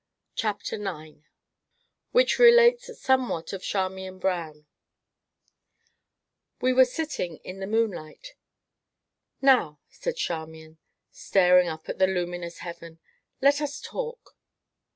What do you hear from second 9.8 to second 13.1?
said Charmian, staring up at the luminous heaven,